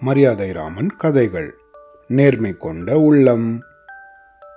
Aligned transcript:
மரியாதை 0.00 0.52
ராமன் 0.52 0.96
கதைகள். 0.96 1.54
நேர்மை 2.06 2.52
கொண்ட 2.52 2.98
உள்ளம். 2.98 3.60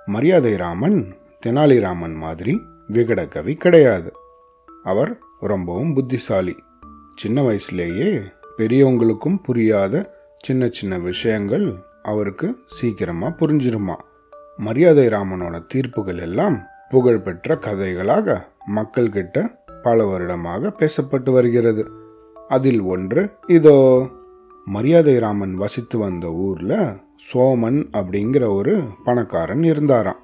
மரியாதை 0.06 0.56
ராமன் 0.56 1.14
தெனாலிராமன் 1.46 2.14
மாதிரி 2.14 2.62
விகடகவி 2.92 3.54
கிடையாது. 3.54 4.12
அவர் 4.84 5.18
ரொம்பவும் 5.40 5.94
புத்திசாலி. 5.94 6.56
சின்ன 7.14 7.42
வயசுலேயே 7.42 8.32
பெரியவங்களுக்கும் 8.58 9.42
புரியாத 9.42 10.24
சின்ன 10.40 10.68
சின்ன 10.68 10.98
விஷயங்கள் 10.98 11.74
அவருக்கு 12.02 12.58
சீக்கிரமாக 12.66 13.46
புரிஞ்சிருமா. 13.46 13.94
மரியாதை 14.56 15.06
ராமனோட 15.06 15.66
தீர்ப்புகள் 15.66 16.18
எல்லாம் 16.18 16.66
புகழ்பெற்ற 16.88 17.54
கதைகளாக 17.54 18.42
மக்கள்கிட்ட 18.74 19.46
பல 19.82 20.04
வருடமாக 20.04 20.74
பேசப்பட்டு 20.78 21.32
வருகிறது. 21.32 21.90
அதில் 22.48 22.80
ஒன்று 22.80 23.32
இதோ. 23.46 24.08
மரியாதை 24.70 25.18
ராமன் 25.18 25.54
வசித்து 25.54 25.98
வந்த 25.98 26.26
ஊரில் 26.28 26.82
சோமன் 27.32 27.78
அப்படிங்கிற 27.92 28.54
ஒரு 28.54 28.84
பணக்காரன் 29.04 29.62
இருந்தாராம். 29.62 30.20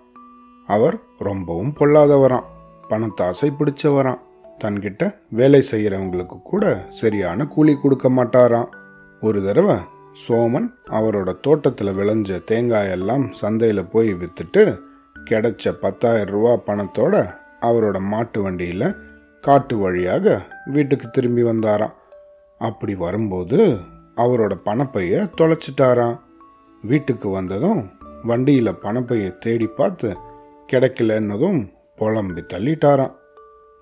அவர் 0.66 0.98
ரொம்பவும் 1.18 1.72
பொல்லாதவராம். 1.80 2.46
பணத்தாசை 2.90 3.50
பிடிச்சவராம். 3.58 4.20
தன்கிட்ட 4.64 5.14
வேலை 5.30 5.62
செய்கிறவங்களுக்கு 5.70 6.42
கூட 6.42 6.84
சரியான 6.88 7.46
கூலி 7.46 7.74
கொடுக்க 7.74 8.10
மாட்டாராம். 8.10 8.68
ஒரு 9.20 9.44
தடவை 9.44 9.76
சோமன் 10.28 10.68
அவரோட 10.90 11.40
தோட்டத்தில் 11.40 11.96
விளைஞ்ச 11.96 12.42
தேங்காயெல்லாம் 12.50 13.30
சந்தையில் 13.30 13.86
போய் 13.86 14.14
வித்துட்டு 14.14 14.78
கிடைச்ச 15.30 15.72
பத்தாயிரம் 15.80 16.34
ரூபா 16.34 16.52
பணத்தோட 16.66 17.34
அவரோட 17.60 18.00
மாட்டு 18.00 18.42
வண்டியில் 18.42 18.96
காட்டு 19.40 19.78
வழியாக 19.78 20.42
வீட்டுக்கு 20.66 21.10
திரும்பி 21.10 21.42
வந்தாராம். 21.42 21.92
அப்படி 22.58 22.94
வரும்போது 22.94 23.76
அவரோட 24.16 24.54
பணப்பைய 24.68 25.14
தொலைச்சிட்டாராம். 25.38 26.16
வீட்டுக்கு 26.82 27.28
வந்ததும் 27.30 27.80
வண்டியில் 28.22 28.80
பணப்பையை 28.84 29.30
தேடி 29.38 29.66
பார்த்து 29.66 30.08
கிடைக்கலன்னதும் 30.72 31.60
புலம்பி 31.98 32.42
தள்ளிட்டாராம். 32.52 33.14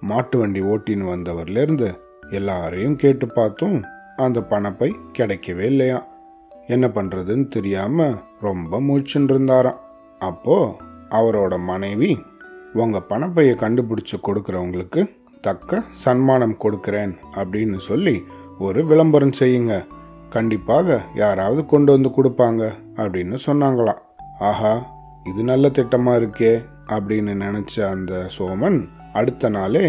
மாட்டு 0.02 0.36
வண்டி 0.38 0.60
ஓட்டின்னு 0.72 1.06
வந்தவர்லேருந்து 1.12 1.88
எல்லாரையும் 2.30 2.96
கேட்டு 2.96 3.26
பார்த்தும் 3.26 3.76
அந்த 4.16 4.40
பணப்பை 4.50 4.90
கிடைக்கவே 5.18 5.64
இல்லையா 5.72 5.98
என்ன 6.66 6.86
பண்ணுறதுன்னு 6.88 7.46
தெரியாமல் 7.48 8.18
ரொம்ப 8.40 8.80
மூச்சுன்னு 8.80 9.32
இருந்தாராம். 9.34 9.80
அப்போது 10.20 10.76
அவரோட 11.18 11.54
மனைவி 11.70 12.12
உங்கள் 12.82 13.08
பணப்பையை 13.10 13.54
கண்டுபிடிச்சு 13.62 14.16
கொடுக்குறவங்களுக்கு 14.22 15.02
தக்க 15.40 15.82
சன்மானம் 16.04 16.56
கொடுக்குறேன் 16.62 17.12
அப்படின்னு 17.34 17.78
சொல்லி 17.88 18.14
ஒரு 18.58 18.80
விளம்பரம் 18.86 19.38
செய்யுங்க. 19.40 19.74
கண்டிப்பாக 20.34 20.98
யாராவது 21.14 21.62
கொண்டு 21.66 21.90
வந்து 21.94 22.10
கொடுப்பாங்க 22.16 22.62
அப்படின்னு 22.96 23.36
சொன்னாங்களாம். 23.46 24.00
ஆஹா 24.48 24.72
இது 25.30 25.42
நல்ல 25.50 25.66
திட்டமா 25.68 26.12
இருக்கே 26.20 26.52
அப்படின்னு 26.94 27.32
நினைச்ச 27.44 27.74
அந்த 27.90 28.14
சோமன் 28.38 28.78
அடுத்த 29.12 29.48
நாளே 29.48 29.86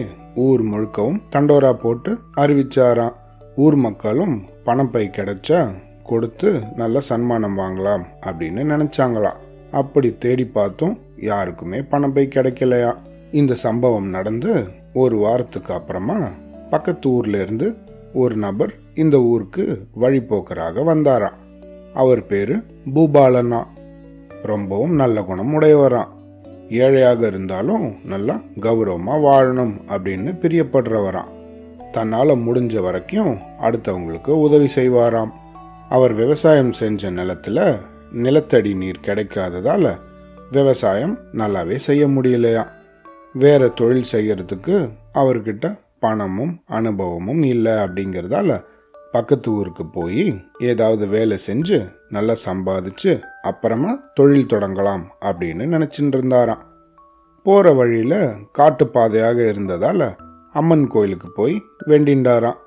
ஊர் 0.48 0.62
முழுக்கவும் 0.72 1.20
தண்டோரா 1.34 1.72
போட்டு 1.74 2.12
அறிவிச்சாராம். 2.38 3.16
ஊர் 3.56 3.78
மக்களும் 3.86 4.36
பணப்பை 4.66 5.04
கிடைச்சா 5.18 5.60
கொடுத்து 6.04 6.50
நல்ல 6.76 7.00
சன்மானம் 7.10 7.58
வாங்கலாம் 7.58 8.04
அப்படின்னு 8.26 8.64
நினைச்சாங்களாம். 8.74 9.40
அப்படி 9.72 10.10
தேடி 10.24 10.46
பார்த்தும் 10.58 10.96
யாருக்குமே 11.32 11.80
பணப்பை 11.92 12.26
கிடைக்கலையா? 12.36 12.92
இந்த 13.32 13.54
சம்பவம் 13.66 14.10
நடந்து 14.10 14.52
ஒரு 14.94 15.16
வாரத்துக்கு 15.18 15.72
அப்புறமா 15.74 16.18
பக்கத்து 16.70 17.08
ஊர்ல 17.10 17.42
இருந்து 17.42 17.68
ஒரு 18.16 18.36
நபர் 18.36 18.74
இந்த 18.94 19.22
ஊருக்கு 19.22 19.64
வழிபோக்கராக 20.02 20.84
வந்தாராம். 20.84 21.40
அவர் 21.94 22.28
பேரு 22.28 22.56
பூபாலனா 22.94 23.64
ரொம்பவும் 24.44 24.96
நல்ல 24.96 25.22
குணம் 25.22 25.62
உடையவராம். 25.62 26.12
ஏழையாக 26.70 27.28
இருந்தாலும் 27.28 27.96
நல்லா 28.06 28.42
கௌரவமா 28.62 29.16
வாழணும் 29.28 29.74
அப்படின்னு 29.88 30.32
பிரியப்படுறவராம். 30.42 31.32
தன்னால 31.92 32.36
முடிஞ்ச 32.36 32.82
வரைக்கும் 32.82 33.38
அடுத்தவங்களுக்கு 33.62 34.30
உதவி 34.30 34.70
செய்வாராம். 34.76 35.32
அவர் 35.90 36.14
விவசாயம் 36.14 36.72
செஞ்ச 36.72 37.12
நிலத்துல 37.12 37.78
நிலத்தடி 38.12 38.76
நீர் 38.76 39.04
கிடைக்காததால 39.04 39.96
விவசாயம் 40.52 41.20
நல்லாவே 41.34 41.76
செய்ய 41.76 42.08
முடியலையா 42.08 42.68
வேற 43.34 43.68
தொழில் 43.68 44.12
செய்யறதுக்கு 44.12 44.90
அவர்கிட்ட 45.14 45.78
பணமும் 46.06 46.54
அனுபவமும் 46.78 47.44
இல்லை 47.54 47.76
அப்படிங்கிறதால 47.84 48.58
பக்கத்து 49.12 49.50
ஊருக்கு 49.52 49.84
போய் 49.88 50.26
ஏதாவது 50.70 51.06
வேலை 51.08 51.36
செஞ்சு 51.48 51.78
நல்லா 52.10 52.36
சம்பாதிச்சு 52.46 53.12
அப்புறமா 53.42 53.92
தொழில் 54.14 54.52
தொடங்கலாம் 54.54 55.06
அப்படின்னு 55.22 55.66
நினச்சிட்டு 55.74 56.16
இருந்தாராம் 56.18 56.64
போகிற 57.46 57.74
வழியில் 57.74 58.20
காட்டுப்பாதையாக 58.58 59.40
இருந்ததால் 59.50 60.06
அம்மன் 60.54 60.86
கோயிலுக்கு 60.88 61.30
போய் 61.32 61.56
வேண்டின்றாராம். 61.88 62.60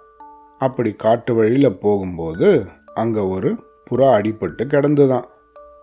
அப்படி 0.61 0.91
காட்டு 1.05 1.33
வழியில் 1.35 1.81
போகும்போது 1.81 2.49
அங்கே 2.95 3.23
ஒரு 3.35 3.51
புறா 3.89 4.09
அடிபட்டு 4.19 4.65
கிடந்துதான். 4.73 5.27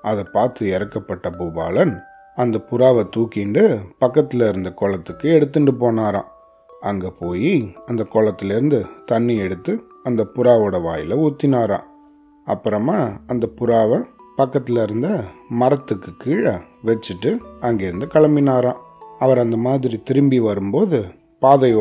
அதை 0.01 0.23
பார்த்து 0.35 0.61
இறக்கப்பட்ட 0.75 1.27
பூபாலன் 1.38 1.94
அந்த 2.38 2.57
புறாவை 2.69 3.03
தூக்கிண்டு 3.15 3.63
பக்கத்தில் 3.99 4.45
இருந்த 4.49 4.71
குளத்துக்கு 4.79 5.27
எடுத்துட்டு 5.33 5.73
போனாராம். 5.81 6.29
அங்கே 6.85 7.09
போய் 7.19 7.75
அந்த 7.85 8.01
குளத்துலேருந்து 8.13 8.79
தண்ணி 9.06 9.35
எடுத்து 9.38 9.73
அந்த 10.03 10.22
புறாவோட 10.35 10.81
வாயில் 10.81 11.13
ஊற்றினாராம் 11.16 11.88
அப்புறமா 12.47 12.97
அந்த 13.28 13.46
புறாவை 13.59 14.00
பக்கத்தில் 14.35 14.78
இருந்த 14.78 15.24
மரத்துக்கு 15.50 16.12
கீழே 16.18 16.53
வச்சுட்டு 16.85 17.29
அங்கேருந்து 17.62 18.07
கிளம்பினாராம். 18.13 18.81
அவர் 19.19 19.40
அந்த 19.40 19.57
மாதிரி 19.57 19.97
திரும்பி 19.97 20.40
வரும்போது 20.40 21.06
பாதை 21.40 21.72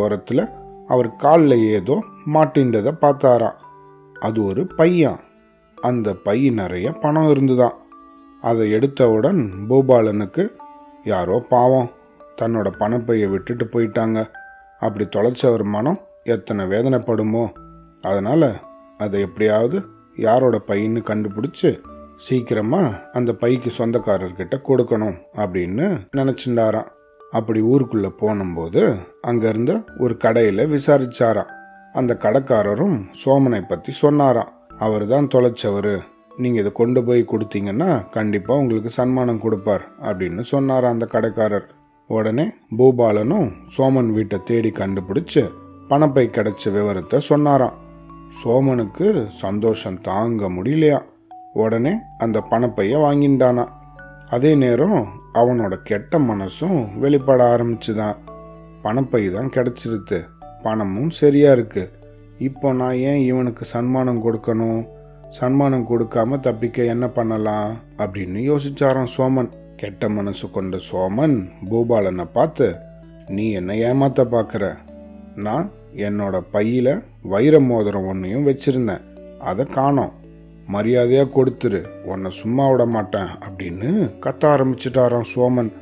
அவர் 0.87 1.17
காலில் 1.17 1.57
ஏதோ 1.71 1.97
மாட்டின்றதை 2.33 2.93
பார்த்தாராம். 3.01 3.59
அது 4.21 4.45
ஒரு 4.45 4.67
பையன் 4.67 5.21
அந்த 5.79 6.15
பை 6.15 6.51
நிறைய 6.51 6.93
பணம் 6.93 7.31
இருந்துதான் 7.31 7.77
அதை 8.41 8.73
எடுத்தவுடன் 8.75 9.41
பூபாலனுக்கு 9.69 10.45
யாரோ 11.05 11.47
பாவம் 11.49 11.91
தன்னோட 12.43 12.69
பணப்பையை 12.79 13.29
விட்டுட்டு 13.31 13.65
போயிட்டாங்க. 13.65 14.19
அப்படி 14.87 15.05
தொலைச்சவர் 15.17 15.65
மனம் 15.77 16.01
எத்தனை 16.35 16.65
வேதனைப்படுமோ. 16.73 17.45
அதனால் 18.09 18.51
அதை 19.05 19.19
எப்படியாவது 19.27 19.79
யாரோட 20.27 20.57
பையன்னு 20.69 21.01
கண்டுபிடிச்சி 21.11 21.71
சீக்கிரமாக 22.25 22.99
அந்த 23.19 23.31
பைக்கு 23.43 23.71
சொந்தக்காரர்கிட்ட 23.79 24.57
கொடுக்கணும் 24.69 25.17
அப்படின்னு 25.43 25.87
நினச்சிண்டாராம் 26.19 26.91
அப்படி 27.39 27.61
ஊருக்குள்ளே 27.73 28.11
போனும்போது 28.21 28.83
அங்கேருந்த 29.29 29.73
ஒரு 30.03 30.15
கடையில் 30.25 30.71
விசாரிச்சாராம். 30.75 31.53
அந்த 31.95 32.13
கடைக்காரரும் 32.25 32.97
சோமனை 33.23 33.61
பற்றி 33.69 33.93
சொன்னாராம். 34.03 34.53
அவர் 34.85 35.05
தான் 35.13 35.31
தொலைச்சவர். 35.35 35.95
நீங்கள் 36.43 36.63
இதை 36.63 36.71
கொண்டு 36.79 37.01
போய் 37.07 37.23
கொடுத்தீங்கன்னா 37.33 37.91
கண்டிப்பாக 38.17 38.61
உங்களுக்கு 38.63 38.91
சன்மானம் 38.99 39.43
கொடுப்பார் 39.45 39.85
அப்படின்னு 40.09 40.45
சொன்னார் 40.53 40.87
அந்த 40.93 41.05
கடைக்காரர். 41.15 41.67
உடனே 42.07 42.53
பூபாலனும் 42.79 43.53
சோமன் 43.79 44.13
வீட்டை 44.13 44.39
தேடி 44.45 44.71
கண்டுபிடிச்சு 44.71 45.51
பணப்பை 45.89 46.29
கிடைச்ச 46.29 46.73
விவரத்தை 46.73 47.21
சொன்னாராம். 47.21 47.73
சோமனுக்கு 48.45 49.29
சந்தோஷம் 49.29 50.01
தாங்க 50.01 50.51
முடியலையா? 50.51 51.01
உடனே 51.53 51.93
அந்த 52.19 52.43
பணப்பைய 52.51 52.97
வாங்கிண்டானா 52.99 53.69
அதே 54.29 54.55
நேரம் 54.55 55.09
அவனோட 55.35 55.75
கெட்ட 55.83 56.19
மனசும் 56.19 56.99
வெளிப்பட 56.99 57.57
ஆரம்பிச்சுதான். 57.57 58.17
பணப்பை 58.83 59.33
தான் 59.33 59.49
கிடைச்சிருது 59.49 60.25
பணமும் 60.63 61.11
சரியா 61.11 61.53
இருக்கு. 61.53 61.91
இப்போ 62.39 62.73
நான் 62.73 62.95
ஏன் 62.95 63.21
இவனுக்கு 63.21 63.65
சன்மானம் 63.65 64.31
கொடுக்கணும்? 64.31 64.87
சன்மானம் 65.29 65.87
கொடுக்காம 65.91 66.41
தப்பிக்க 66.41 66.83
என்ன 66.83 67.09
பண்ணலாம்? 67.09 67.77
அப்படின்னு 67.99 68.41
யோசிச்சாராம் 68.51 69.07
சோமன். 69.17 69.51
கெட்ட 69.77 70.09
மனசு 70.09 70.51
கொண்ட 70.51 70.79
சோமன் 70.93 71.51
பூபாலனை 71.71 72.27
பார்த்து 72.33 72.77
நீ 73.27 73.51
என்னை 73.51 73.83
ஏமாத்த 73.83 74.25
பார்க்குற? 74.31 74.77
நான் 75.37 75.71
என்னோட 75.97 76.43
பையில 76.53 77.03
வைர 77.23 77.61
மோதிரம் 77.61 78.07
ஒன்றையும் 78.07 78.47
வச்சிருந்தேன். 78.47 79.01
அதை 79.39 79.65
காணோம். 79.65 80.13
மரியாதையாக 80.67 81.45
கொடுத்துரு. 81.45 81.87
உன்னை 82.05 82.31
சும்மா 82.31 82.71
விட 82.71 82.87
மாட்டேன். 82.87 83.23
அப்படின்னு 83.23 84.11
கத்த 84.21 84.45
ஆரம்பிச்சிட்டாராம் 84.45 85.25
சோமன். 85.35 85.73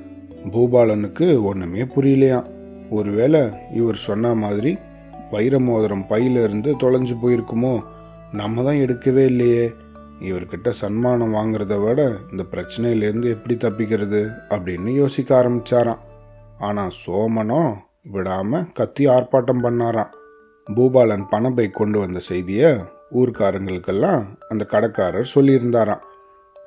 பூபாலனுக்கு 0.50 1.42
ஒன்றுமே 1.42 1.82
புரியலையாம். 1.82 2.46
ஒருவேளை 2.90 3.42
இவர் 3.74 3.94
சொன்ன 3.94 4.34
மாதிரி 4.34 4.78
வைர 5.30 5.58
மோதிரம் 5.58 6.06
பையிலிருந்து 6.06 6.76
தொலைஞ்சு 6.76 7.16
போயிருக்குமோ? 7.22 7.82
நம்ம 8.32 8.62
தான் 8.62 8.74
எடுக்கவே 8.74 9.24
இல்லையே. 9.24 9.70
இவர்கிட்ட 10.28 10.68
சன்மானம் 10.80 11.34
வாங்குறத 11.36 11.76
விட 11.82 12.00
இந்த 12.30 12.42
பிரச்சனையிலேருந்து 12.52 13.28
எப்படி 13.36 13.54
தப்பிக்கிறது 13.56 14.20
அப்படின்னு 14.54 14.90
யோசிக்க 15.00 15.30
ஆரம்பிச்சாராம். 15.40 16.02
ஆனால் 16.60 16.92
சோமனோ 17.02 17.62
விடாமல் 18.14 18.68
கத்தி 18.78 19.04
ஆர்ப்பாட்டம் 19.08 19.62
பண்ணாராம். 19.64 20.12
பூபாலன் 20.66 21.26
பணப்பை 21.32 21.66
கொண்டு 21.70 21.98
வந்த 21.98 22.18
செய்தியை 22.30 22.70
ஊர்க்காரங்களுக்கெல்லாம் 23.20 24.22
அந்த 24.50 24.62
கடைக்காரர் 24.72 25.32
சொல்லியிருந்தாராம். 25.34 26.02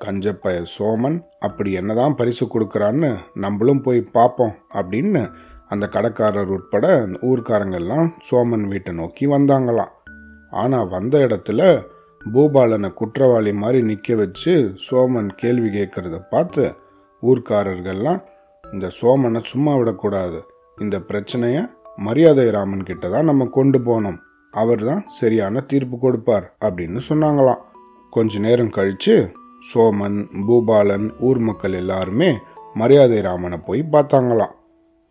கஞ்சப்பய 0.03 0.57
சோமன் 0.75 1.17
அப்படி 1.39 1.69
என்னதான் 1.79 2.17
பரிசு 2.19 2.45
கொடுக்குறான்னு 2.45 3.09
நம்மளும் 3.43 3.83
போய் 3.85 4.01
பார்ப்போம் 4.17 4.55
அப்படின்னு 4.79 5.21
அந்த 5.73 5.85
கடைக்காரர் 5.93 6.51
உட்பட 6.55 6.87
ஊர்க்காரங்கள்லாம் 7.29 8.09
சோமன் 8.29 8.65
வீட்டை 8.71 8.91
நோக்கி 8.93 9.25
வந்தாங்களாம். 9.27 9.93
ஆனால் 10.53 10.91
வந்த 10.95 11.15
இடத்துல 11.27 11.61
பூபாலனை 12.33 12.89
குற்றவாளி 12.94 13.51
மாதிரி 13.54 13.80
நிற்க 13.89 14.16
வச்சு 14.16 14.54
சோமன் 14.86 15.30
கேள்வி 15.42 15.69
கேட்குறத 15.69 16.18
பார்த்து 16.31 16.63
ஊர்க்காரர்கள்லாம் 17.24 18.22
இந்த 18.63 18.88
சோமனை 19.00 19.42
சும்மா 19.51 19.74
விடக்கூடாது. 19.75 20.39
இந்த 20.77 20.95
பிரச்சனையை 21.00 21.62
மரியாதை 21.98 22.45
ராமன் 22.50 22.83
கிட்ட 22.83 23.06
தான் 23.10 23.30
நம்ம 23.30 23.44
கொண்டு 23.57 23.80
போனோம் 23.80 24.19
அவர் 24.54 24.83
தான் 24.83 25.04
சரியான 25.19 25.62
தீர்ப்பு 25.72 25.98
கொடுப்பார் 25.98 26.45
அப்படின்னு 26.66 27.00
சொன்னாங்களாம். 27.10 27.62
கொஞ்ச 28.13 28.39
நேரம் 28.39 28.75
கழித்து 28.77 29.16
சோமன் 29.72 30.19
பூபாலன் 30.48 31.07
ஊர் 31.27 31.39
மக்கள் 31.39 31.75
எல்லாருமே 31.81 32.30
மரியாதை 32.75 33.19
ராமனை 33.22 33.57
போய் 33.68 33.83
பார்த்தாங்களாம். 33.94 34.54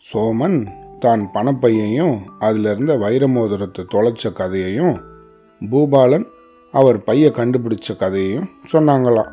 சோமன் 0.02 0.58
தான் 1.00 1.22
பணப்பையையும் 1.34 2.16
அதிலிருந்த 2.46 2.92
வைர 2.96 3.24
மோதிரத்தை 3.26 3.82
தொலைச்ச 3.94 4.32
கதையையும் 4.32 4.94
பூபாலன் 5.60 6.26
அவர் 6.74 6.98
பைய 7.04 7.26
கண்டுபிடிச்ச 7.38 7.96
கதையையும் 7.96 8.50
சொன்னாங்களாம். 8.72 9.32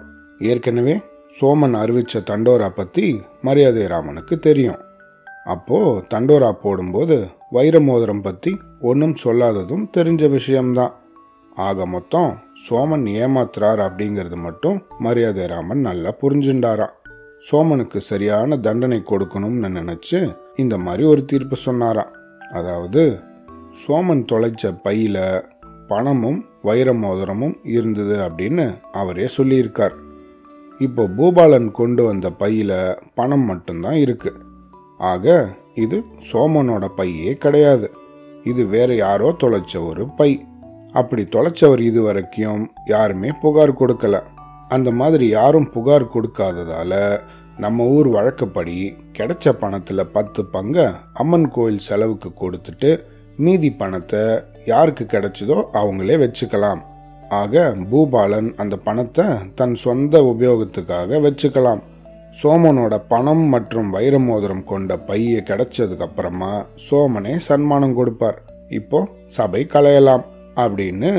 ஏற்கனவே 0.51 0.95
சோமன் 1.37 1.75
அறிவித்த 1.81 2.23
தண்டோரா 2.29 2.69
பற்றி 2.69 3.05
மரியாதை 3.41 3.83
ராமனுக்கு 3.85 4.35
தெரியும். 4.39 4.79
அப்போது 5.45 6.01
தண்டோரா 6.13 6.49
போடும்போது 6.63 7.17
வைர 7.49 7.75
மோதிரம் 7.79 8.21
பற்றி 8.21 8.51
ஒன்றும் 8.89 9.15
சொல்லாததும் 9.23 9.85
தெரிஞ்ச 9.97 10.29
விஷயம்தான். 10.29 10.93
ஆக 11.57 11.85
மொத்தம் 11.85 12.31
சோமன் 12.65 13.05
ஏமாத்துறார் 13.21 13.81
அப்படிங்கிறது 13.87 14.37
மட்டும் 14.37 14.77
மரியாதை 14.99 15.45
ராமன் 15.45 15.81
நல்லா 15.81 16.11
புரிஞ்சுண்டாராம். 16.21 16.95
சோமனுக்கு 17.43 17.99
சரியான 18.09 18.57
தண்டனை 18.67 18.99
கொடுக்கணும்னு 19.09 19.69
நினச்சி 19.79 20.19
இந்த 20.55 20.75
மாதிரி 20.77 21.03
ஒரு 21.03 21.21
தீர்ப்பு 21.25 21.57
சொன்னாராம். 21.65 22.13
அதாவது 22.51 23.03
சோமன் 23.81 24.23
தொலைச்ச 24.31 24.73
பையில 24.85 25.17
பணமும் 25.87 26.39
வைர 26.61 26.93
மோதிரமும் 26.93 27.57
இருந்தது 27.63 28.15
அப்படின்னு 28.27 28.79
அவரே 28.91 29.25
சொல்லியிருக்கார். 29.37 29.93
இப்போ 30.79 31.03
பூபாலன் 31.03 31.71
கொண்டு 31.71 32.03
வந்த 32.03 32.29
பையில 32.29 32.97
பணம் 33.13 33.45
மட்டும்தான் 33.45 33.93
இருக்கு. 33.93 34.33
ஆக 34.97 35.47
இது 35.75 36.03
சோமனோட 36.31 36.87
பையே 36.97 37.33
கிடையாது. 37.33 37.91
இது 38.43 38.65
வேற 38.65 38.95
யாரோ 38.95 39.35
தொலைச்ச 39.43 39.87
ஒரு 39.87 40.05
பை. 40.15 40.45
அப்படி 40.93 41.23
தொலைச்சவர் 41.23 41.79
இது 41.79 42.01
வரைக்கும் 42.01 42.71
யாருமே 42.85 43.29
புகார் 43.41 43.79
கொடுக்கல. 43.79 44.19
அந்த 44.67 44.91
மாதிரி 44.91 45.27
யாரும் 45.27 45.69
புகார் 45.69 46.05
கொடுக்காததால 46.05 47.21
நம்ம 47.57 47.85
ஊர் 47.85 48.07
வழக்கப்படி 48.07 48.95
கிடைச்ச 49.17 49.45
பணத்துல 49.45 50.03
பத்து 50.03 50.45
பங்க 50.45 50.99
அம்மன் 51.13 51.49
கோயில் 51.49 51.79
செலவுக்கு 51.79 52.29
கொடுத்துட்டு 52.29 52.91
மீதி 53.37 53.69
பணத்தை 53.71 54.21
யாருக்கு 54.65 55.05
கிடைச்சதோ 55.05 55.57
அவங்களே 55.73 56.15
வச்சுக்கலாம். 56.23 56.81
ஆக 57.39 57.63
பூபாலன் 57.91 58.49
அந்த 58.55 58.75
பணத்தை 58.87 59.25
தன் 59.55 59.75
சொந்த 59.75 60.23
உபயோகத்துக்காக 60.31 61.19
வச்சுக்கலாம். 61.25 61.81
சோமனோட 62.41 62.95
பணம் 63.07 63.43
மற்றும் 63.53 63.89
வைர 63.89 64.15
மோதிரம் 64.19 64.63
கொண்ட 64.63 64.97
பைய 64.97 65.39
கிடைச்சதுக்கு 65.49 66.05
அப்புறமா 66.07 66.51
சோமனே 66.89 67.33
சன்மானம் 67.47 67.97
கொடுப்பார். 67.99 68.37
இப்போ 68.69 68.99
சபை 69.37 69.67
கலையலாம் 69.73 70.25
அப்படின்னு 70.55 71.11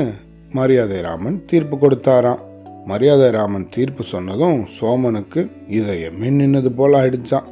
மரியாதை 0.51 1.01
ராமன் 1.01 1.37
தீர்ப்பு 1.45 1.77
கொடுத்தாராம். 1.77 2.41
மரியாதை 2.85 3.27
ராமன் 3.31 3.67
தீர்ப்பு 3.69 4.03
சொன்னதும் 4.03 4.59
சோமனுக்கு 4.77 5.41
இதயமே 5.69 6.29
நின்னது 6.39 6.69
போல 6.69 7.01
ஆயிடுச்சான் 7.01 7.49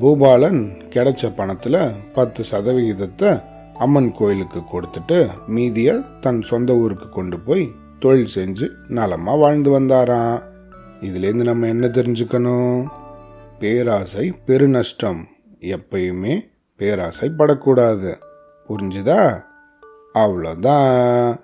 பூபாலன் 0.00 0.60
கிடைச்ச 0.94 1.32
பணத்துல 1.38 1.76
பத்து 2.12 2.42
சதவிகிதத்தை 2.52 3.30
அம்மன் 3.74 4.12
கோயிலுக்கு 4.12 4.60
கொடுத்துட்டு 4.60 5.46
மீதியை 5.46 6.02
தன் 6.20 6.42
சொந்த 6.42 6.74
ஊருக்கு 6.74 7.08
கொண்டு 7.08 7.40
போய் 7.40 7.74
தொழில் 7.98 8.28
செஞ்சு 8.34 8.70
நலமாக 8.88 9.38
வாழ்ந்து 9.38 9.80
வந்தாராம். 9.80 10.42
இதுலேருந்து 11.00 11.42
நம்ம 11.42 11.66
என்ன 11.66 11.86
தெரிஞ்சுக்கணும்? 11.86 12.84
பேராசை 13.58 14.34
பெருநஷ்டம். 14.46 15.24
எப்பயுமே 15.60 16.50
பேராசை 16.76 17.28
படக்கூடாது 17.28 18.18
புரிஞ்சுதா? 18.68 19.42
அவ்வளோதான். 20.14 21.38